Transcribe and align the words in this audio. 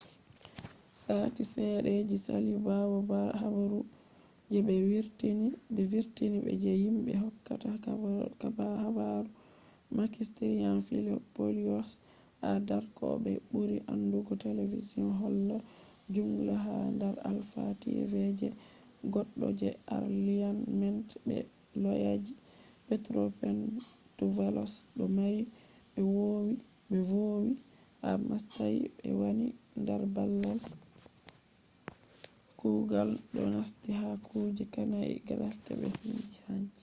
sati 1.05 1.43
sedda 1.53 1.91
je 2.11 2.17
sali 2.27 2.53
bawo 2.67 2.97
habaru 3.41 3.79
je 4.51 4.59
be 4.67 4.75
vurtini 5.91 6.39
be 6.45 6.51
je 6.63 6.71
himbe 6.83 7.11
hokkata 7.23 7.69
habaru 8.85 9.29
makis 9.97 10.27
triantafylopoulos 10.37 11.89
ha 12.41 12.49
dark 12.69 12.91
oh 13.09 13.15
be 13.23 13.31
buri 13.51 13.77
andugo 13.93 14.33
television 14.45 15.07
holla 15.21 15.57
‘’zoungla’’ 16.13 16.55
ha 16.65 16.75
dar 17.01 17.15
alpha 17.29 17.63
tv 17.83 18.11
je 18.39 18.47
goddo 19.13 19.47
je 19.59 19.69
arliament 19.97 21.09
be 21.27 21.37
loyaji 21.83 22.33
petros 22.87 23.31
mantouvalos 23.41 24.73
do 24.97 25.05
mari 25.17 25.41
be 26.89 26.97
vowi 27.09 27.51
ha 28.01 28.09
mastayi 28.29 28.79
be 28.99 29.09
wani 29.21 29.47
dar 29.87 30.01
babal 30.15 30.59
kugal 32.59 33.09
do 33.33 33.41
nasti 33.53 33.89
ha 33.99 34.07
kuje 34.27 34.63
hanai 34.75 35.13
graft 35.27 35.65
be 35.79 35.87
cin 35.97 36.17
hanci 36.45 36.79